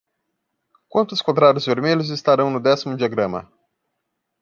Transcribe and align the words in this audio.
Quantos 0.89 1.21
quadrados 1.21 1.67
vermelhos 1.67 2.09
estarão 2.09 2.49
no 2.49 2.59
décimo 2.59 2.97
diagrama? 2.97 3.47